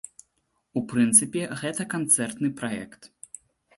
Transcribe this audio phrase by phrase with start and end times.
[0.79, 3.01] У прынцыпе, гэта канцэртны праект.